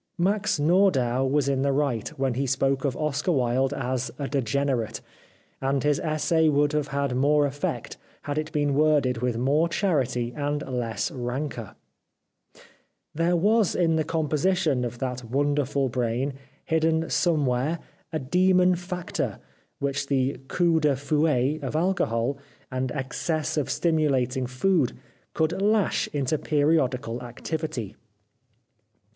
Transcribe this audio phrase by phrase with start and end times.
[0.17, 3.31] Max Nordau was in the right when he spoke of 336 The Life of Oscar
[3.31, 5.01] Wilde Oscar Wilde as a degenerate,
[5.61, 10.33] and his essay would have had more effect had it been worded with more charity
[10.35, 11.75] and less rancour.
[13.13, 16.33] There was in the composition of that wonderful brain,
[16.65, 17.77] hidden somewhere,
[18.11, 19.37] a demon factor,
[19.77, 22.39] which the coup de fouet of alcohol
[22.71, 24.93] and excess of stimulating food
[25.35, 27.95] could lash into periodical activity.